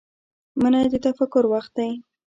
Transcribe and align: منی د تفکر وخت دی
منی 0.61 0.85
د 0.91 0.95
تفکر 1.05 1.43
وخت 1.53 1.71
دی 1.77 1.91